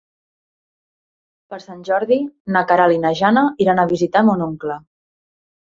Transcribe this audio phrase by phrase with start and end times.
[1.53, 2.19] Per Sant Jordi
[2.57, 4.81] na Queralt i na Jana iran a visitar mon oncle.